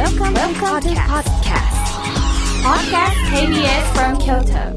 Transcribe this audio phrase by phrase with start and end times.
[0.00, 1.76] Welcome, Welcome to podcast.
[2.64, 4.72] Podcast KBS from Kyoto.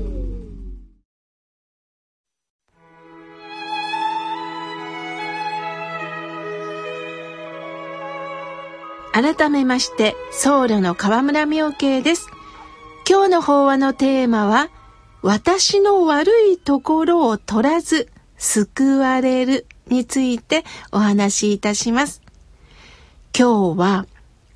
[9.14, 12.28] 改めまして、僧侶の河村明慶です。
[13.10, 14.68] 今日の法話のテーマは、
[15.22, 22.22] 私の悪いところを取らず救われるについてお話しいたします。
[23.34, 24.06] 今日は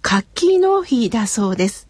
[0.07, 1.85] 柿の日だそうです。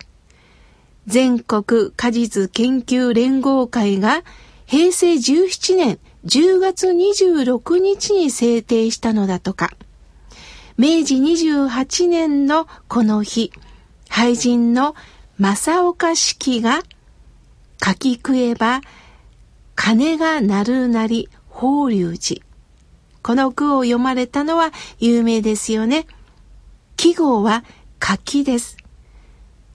[1.06, 4.24] 全国果実研究連合会が
[4.66, 9.70] 平成17年10月26日に制定したのだとか。
[10.80, 13.52] 明治28年のこの日、
[14.10, 14.96] 俳人の
[15.38, 16.82] 正岡式が
[17.86, 18.82] 書き食えば
[19.76, 22.44] 鐘が鳴るなり法隆寺。
[23.22, 26.08] この句を読まれたのは有名ですよね。
[26.96, 27.64] 季語は
[28.00, 28.78] 柿です。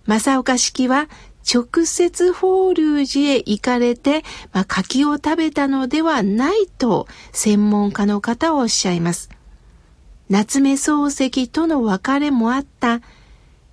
[0.06, 1.08] 正岡式は
[1.50, 9.30] 直接法隆寺へ行かれて、まあ、柿を食べたのではないと専門家の方はおっしゃいます。
[10.28, 13.00] 夏目漱石との別れもあった、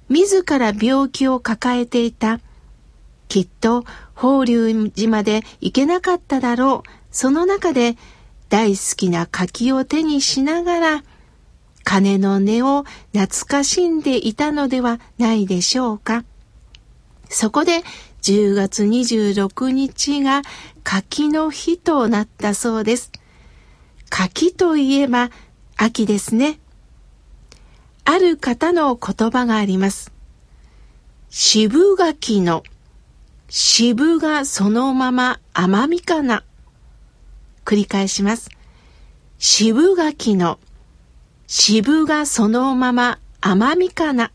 [0.09, 2.39] 自ら病気を抱えていた、
[3.27, 6.89] きっと法隆寺まで行けなかっただろう。
[7.11, 7.95] その中で
[8.49, 11.03] 大好きな柿を手にしながら、
[11.83, 16.23] 鐘の音を懐かしんでいたのではないでしょうか。
[17.29, 17.83] そこで
[18.21, 20.41] 10月26日が
[20.83, 23.11] 柿の日となったそうです。
[24.09, 25.29] 柿といえば
[25.77, 26.59] 秋ですね。
[28.03, 30.11] ある方の言葉があります。
[31.29, 32.63] 渋柿の
[33.49, 36.43] 渋がそのまま甘みかな。
[37.65, 38.49] 繰り返します。
[39.37, 40.59] 渋柿の
[41.51, 44.31] 渋がそのまま甘みかな。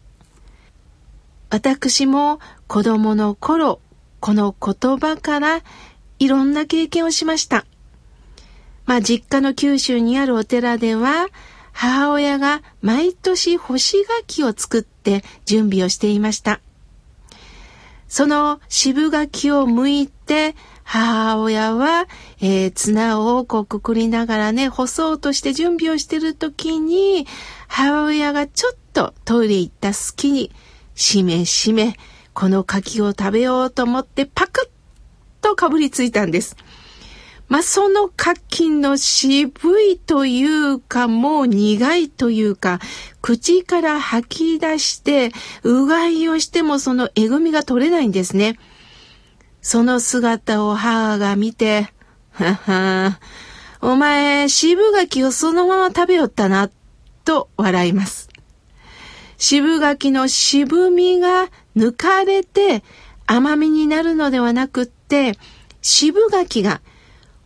[1.48, 3.80] 私も子供の頃、
[4.18, 5.60] この言葉から
[6.18, 7.66] いろんな経験をしました。
[8.84, 11.28] まあ実家の九州にあるお寺では
[11.70, 16.60] 母親が毎年干し柿を作って準備をしていました。
[18.08, 20.54] その渋柿を剥いて
[20.84, 22.06] 母親は、
[22.40, 27.26] えー、綱をこうくくりながらね、干そうとして準備をしてる時に、
[27.66, 30.52] 母親がちょっとトイレ行った隙に、
[30.94, 31.96] しめしめ、
[32.34, 36.56] この柿を食べようと思ってパクッとかぶりついたんです。
[37.48, 42.78] まあ、その柿の渋いというか、もう苦いというか、
[43.24, 48.58] 口から吐き出して、うがいをしてもそのえぐみが取れないんですね。
[49.62, 51.88] その姿を母が見て、
[52.32, 53.18] はは
[53.80, 56.68] お前、渋柿をそのまま食べよったな、
[57.24, 58.28] と笑います。
[59.38, 62.84] 渋柿の渋みが抜かれて
[63.24, 65.38] 甘みになるのではなくって、
[65.80, 66.82] 渋柿が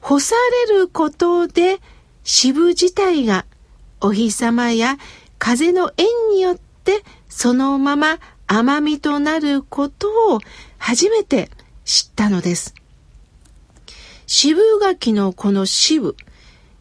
[0.01, 0.35] 干さ
[0.67, 1.79] れることで
[2.25, 3.47] 渋自体が
[4.01, 4.97] お日様や
[5.39, 10.41] 風の縁によってそのまま甘みとなることを
[10.79, 11.51] 初めて
[11.85, 12.75] 知ったのです。
[14.27, 16.17] 渋柿のこの渋、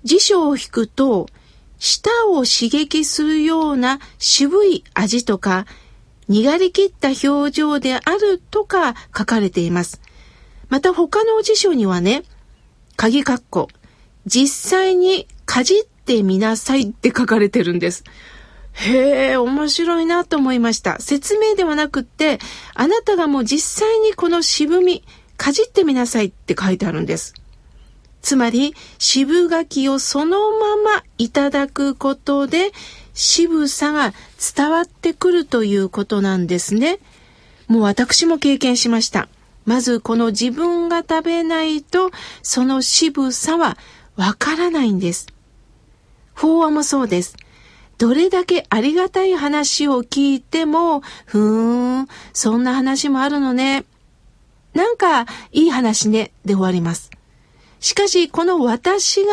[0.03, 1.27] 辞書を引くと
[1.79, 5.65] 舌を刺激するような渋い味とか、
[6.27, 10.01] にがりきった表情であるとか書かれています。
[10.69, 12.23] また他の辞書にはね、
[12.95, 13.67] 鍵括弧、
[14.25, 18.03] 実際にかじってみなさいって書かれてるんです。
[18.77, 20.99] へえ、面白いなと思いました。
[20.99, 22.37] 説明ではなくって、
[22.75, 25.03] あなたがもう実際にこの渋み、
[25.35, 27.33] かじってみなさいって書いてあるんです。
[28.21, 32.71] つまり、渋柿をそのままいただくことで、
[33.15, 34.13] 渋さが
[34.55, 36.99] 伝わってくるということなんですね。
[37.67, 39.27] もう私も経験しました。
[39.65, 42.11] まずこの自分が食べないと、
[42.43, 43.75] その渋さは
[44.17, 45.25] わからないんです。
[46.35, 47.35] 法話もそうです。
[47.97, 53.85] どれだけありがたい話を聞いても、ふーん、そんな話もあるのね。
[54.73, 57.09] なんか、いい話ね、で終わります。
[57.79, 59.31] しかし、この私が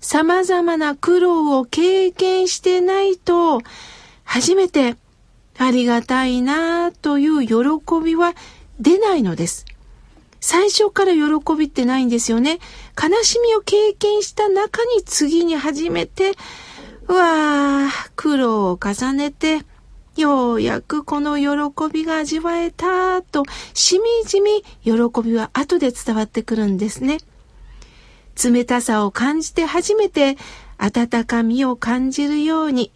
[0.00, 3.60] 様々な苦労を経験してないと、
[4.24, 4.96] 初めて
[5.58, 7.54] ありがたいなという喜
[8.02, 8.34] びは
[8.80, 9.66] 出ないのです。
[10.40, 11.20] 最初から喜
[11.56, 12.58] びってないんですよね。
[13.00, 16.32] 悲しみを経験した中に次に初めて、
[17.08, 19.62] うわー、苦労を重ねて、
[20.16, 23.44] ようやくこの喜びが味わえたと、
[23.74, 24.92] しみじみ喜
[25.22, 27.18] びは後で伝わってくるんですね。
[28.42, 30.36] 冷たさを感じて初めて
[30.78, 32.92] 温かみを感じるように、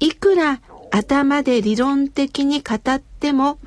[0.00, 3.58] いくら頭で理論的に語っても、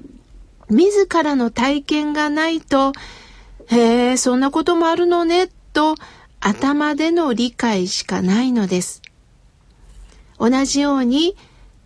[0.69, 2.91] 自らの体験がないと、
[3.67, 5.95] へえ、そんなこともあるのね、と
[6.39, 9.02] 頭での理解しかないのです。
[10.43, 11.37] 同じように、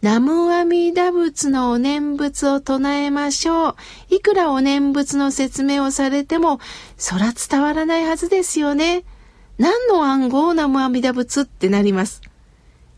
[0.02, 3.76] ナムアミダ仏のお念仏を唱えましょう。
[4.10, 6.60] いくらお念仏の説明をされても、
[6.98, 9.04] そら伝わらないはずですよね。
[9.60, 12.24] 何の暗号ナムアミダ仏ってなります。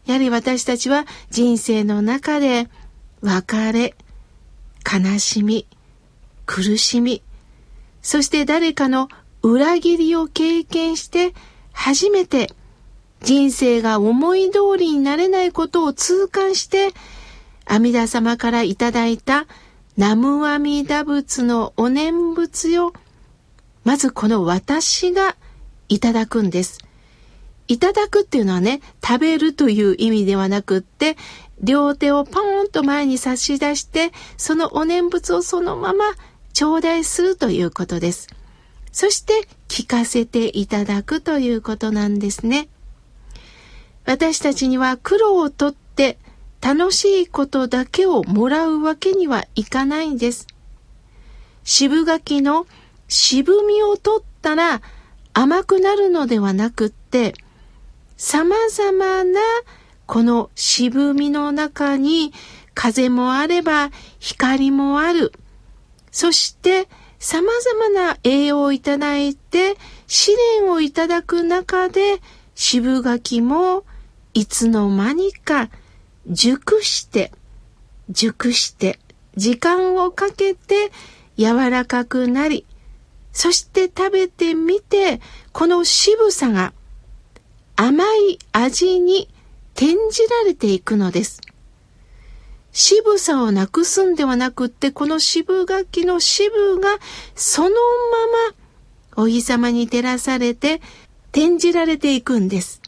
[0.06, 2.70] やはり私たちは人生の中で
[3.20, 3.96] 別れ、
[4.86, 5.68] 悲しみ、
[6.46, 7.22] 苦しみ、
[8.02, 9.10] そして誰かの
[9.42, 11.34] 裏切りを経験して
[11.74, 12.50] 初めて
[13.22, 16.90] 人生が思い通りになれないことを痛感して
[17.66, 19.46] 阿弥陀様からいただいた
[19.98, 22.94] 南無阿弥陀仏のお念仏を
[23.84, 25.36] まずこの私が
[25.88, 26.80] いただくんです。
[27.68, 31.18] いただくっていうのはね、食べるという意味ではなくって、
[31.62, 36.06] 両手をポーンと前に差し出して、そのお念仏をそのまま
[36.54, 38.28] 頂戴するということです。
[38.92, 42.70] そして聞かせていただくということなんですね。
[44.10, 46.18] 私たちには苦労をとって
[46.62, 50.48] 楽しいことだけをもらうわけにはいかないんです。
[51.64, 52.66] 渋柿の
[53.08, 54.82] 渋みを取ったら
[55.34, 57.36] 甘くなるのではなくって、
[58.18, 59.40] 様々な
[60.08, 62.34] この渋みの中に
[62.74, 65.34] 風もあれば光もある。
[66.10, 66.90] そして
[67.20, 69.76] 様々な栄養をいただいて
[70.08, 72.24] 試練をいただく中で
[72.56, 73.84] 渋柿も
[74.34, 75.70] いつの間にか
[76.28, 77.32] 熟して
[78.10, 79.00] 熟して
[79.36, 80.92] 時間をかけて
[81.38, 82.66] 柔らかくなり
[83.32, 85.22] そして食べてみて
[85.52, 86.74] この渋さが
[87.76, 89.30] 甘い味に
[89.74, 91.40] 転じられていくのです。
[92.74, 96.98] 渋さをなくすんではなくって、この渋柿の渋が
[97.36, 97.76] そのま
[99.16, 100.82] まお日様に照らされて
[101.32, 102.82] 転じられていくんです。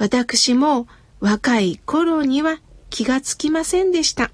[0.00, 0.86] 私も
[1.20, 2.58] 若い頃には
[2.88, 4.30] 気がつきませんでした。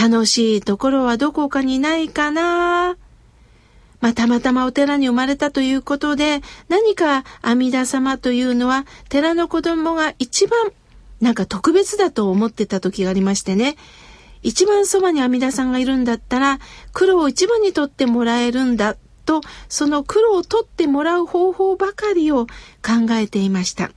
[0.00, 2.96] 楽しいところはどこかにないかな
[4.00, 10.70] まあ、たまたまお寺に生まれたということで、何か阿弥陀様というのは、寺の子供が一番
[11.20, 13.74] なんか特別だと思ってた時がありましてね。
[14.44, 16.60] 一番そばに阿弥陀さんがいるんだったら、
[16.92, 18.96] 苦労を一番にとってもらえるんだ
[19.26, 22.46] と、その苦労を取ってもらう方法ばかりを
[22.86, 23.90] 考えていました。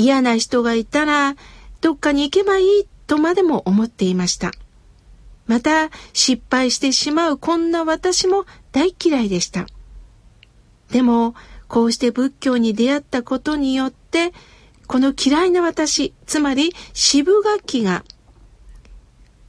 [0.00, 1.36] 嫌な人がいたら、
[1.82, 4.52] どっかに行けばいいとまでも思っていました。
[5.46, 9.66] また、失敗してしまうこんな私も大嫌いでした。
[10.90, 11.34] でも、
[11.68, 14.32] こうして仏教に出会ったことによって、
[14.86, 18.04] この嫌いな私、つまり渋柿が、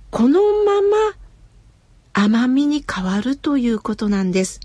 [0.10, 0.98] このまま
[2.14, 4.60] 甘みに変わるということなんです。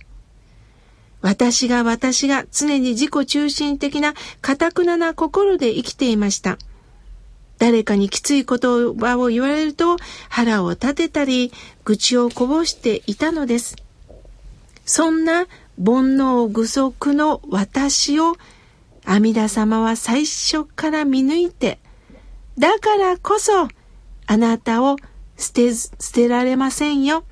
[1.27, 6.57] 私が私が常に自己中心的な堅くなな心で生きていました。
[7.59, 9.97] 誰かにきつい言葉を言われると
[10.29, 11.51] 腹を立てたり
[11.85, 13.75] 愚痴をこぼしていたのです。
[14.85, 15.47] そんな
[15.85, 18.37] 煩悩具足の私を
[19.05, 21.81] 阿弥陀様は最初から見抜いて、
[22.57, 23.67] だからこそ
[24.29, 24.97] あなたを
[25.37, 27.25] 捨て、捨てられませんよ。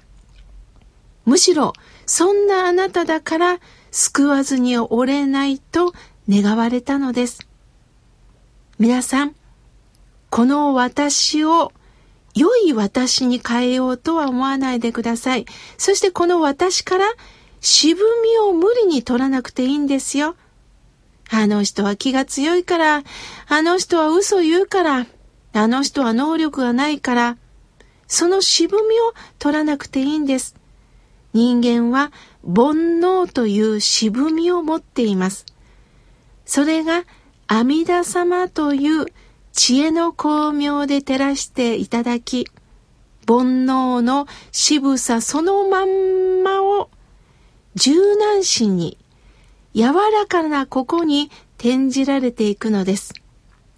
[1.27, 1.74] むしろ、
[2.06, 3.60] そんなあなただから
[3.96, 5.94] 救わずにおれないと
[6.29, 7.46] 願われたのです。
[8.81, 9.36] 皆さん、
[10.31, 11.70] この私を
[12.34, 15.46] 良い私に変えようとは思わないでください。
[15.79, 17.05] そしてこの私から
[17.60, 20.34] 渋みを無理に取らなくていいんですよ。
[21.31, 23.05] あの人は気が強いから、
[23.46, 25.06] あの人は嘘言うから、
[25.53, 27.36] あの人は能力がないから、
[28.08, 30.56] その渋みを取らなくていいんです。
[31.34, 32.12] 人間は
[32.44, 35.44] 煩悩という渋みを持っています。
[36.46, 37.05] それが
[37.48, 39.06] 阿弥陀様という
[39.53, 42.46] 知恵の光明で照らしていただき、
[43.26, 46.88] 煩悩の渋さそのまんまを
[47.74, 48.96] 柔軟心に
[49.74, 53.12] 柔らかなここに転じられていくのです。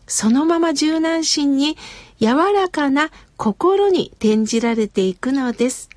[0.07, 1.79] そのまま柔軟心に
[2.21, 5.89] 柔らかな心に転じられていくのです。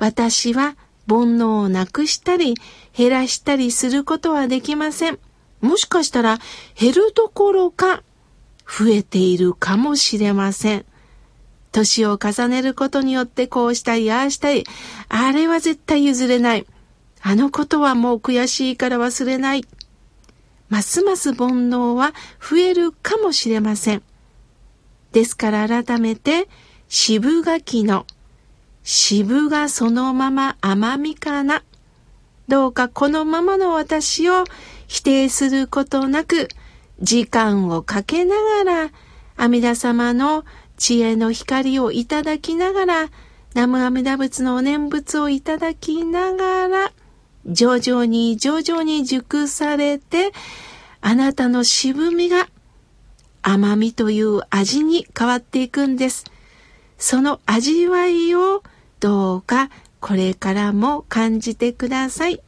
[0.00, 0.76] 私は
[1.06, 2.54] 煩悩をなくしたり
[2.96, 5.18] 減らしたりすることはできません。
[5.60, 6.38] もしかしたら
[6.74, 8.02] 減るどころか
[8.66, 10.86] 増えているかもしれません。
[11.70, 14.64] 年を重ねることによってこうしたい、ああしたい、
[15.08, 16.66] あれは絶対譲れない。
[17.20, 19.66] あのことはもう悔しいから忘れない。
[20.70, 24.02] ますます煩悩は増えるかもしれません。
[25.12, 26.48] ですから改めて
[26.88, 28.06] 渋柿の
[28.82, 31.62] 渋がそのまま甘みかな。
[32.48, 34.44] どうかこのままの私を
[34.88, 36.48] 否定することなく
[37.00, 38.34] 時間をかけな
[38.64, 38.90] がら
[39.36, 40.44] 阿弥陀様の
[40.76, 43.08] 知恵の光をいただきながら
[43.54, 46.92] 南無阿弥陀仏のお念仏をいただきながら
[47.46, 50.32] 徐々に徐々に熟されて
[51.00, 52.48] あなたの渋みが
[53.42, 56.24] 甘みという味に変わっていくんです。
[57.00, 58.62] その味わいを
[59.00, 62.40] どうかこれからも感じてください。